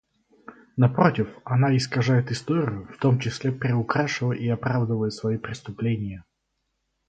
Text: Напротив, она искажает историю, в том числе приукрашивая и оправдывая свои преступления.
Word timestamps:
Напротив, 0.77 1.27
она 1.45 1.77
искажает 1.77 2.31
историю, 2.31 2.87
в 2.91 2.97
том 2.97 3.19
числе 3.19 3.51
приукрашивая 3.51 4.35
и 4.35 4.47
оправдывая 4.47 5.11
свои 5.11 5.37
преступления. 5.37 6.25